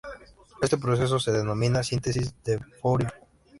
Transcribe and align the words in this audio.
Este 0.63 0.79
proceso 0.79 1.19
se 1.19 1.31
denomina 1.31 1.83
síntesis 1.83 2.33
de 2.43 2.57
Fourier. 2.79 3.13